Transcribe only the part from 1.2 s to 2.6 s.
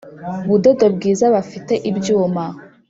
bafite ibyuma